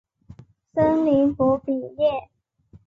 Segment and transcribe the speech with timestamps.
[0.73, 2.27] 森林博比耶。